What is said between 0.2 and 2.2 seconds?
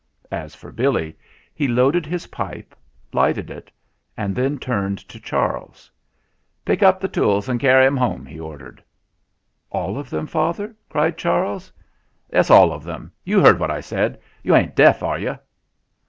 As for Billy, he loaded